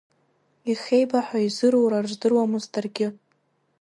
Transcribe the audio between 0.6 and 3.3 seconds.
Ихеибаҳәа, изырура рыздыруамызт даргьы.